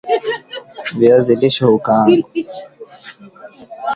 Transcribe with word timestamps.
viazi 0.99 1.35
lishe 1.35 1.65
hukaangwa 1.65 2.29